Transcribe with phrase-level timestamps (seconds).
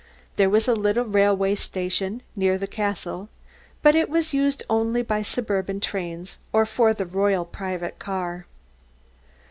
[0.35, 3.29] There was a little railway station near the castle,
[3.83, 8.47] but it was used only by suburban trains or for the royal private car.